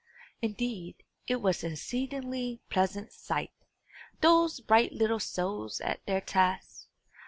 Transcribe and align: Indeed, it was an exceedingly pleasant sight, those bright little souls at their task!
Indeed, 0.41 1.03
it 1.27 1.43
was 1.43 1.63
an 1.63 1.73
exceedingly 1.73 2.59
pleasant 2.71 3.11
sight, 3.13 3.51
those 4.21 4.59
bright 4.59 4.91
little 4.93 5.19
souls 5.19 5.79
at 5.79 6.03
their 6.07 6.21
task! 6.21 6.87